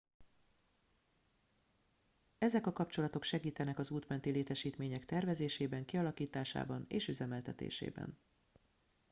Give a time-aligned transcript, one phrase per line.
[2.37, 8.19] ezek a kapcsolatok segítenek az út menti létesítmények tervezésében kialakításában és üzemeltetésében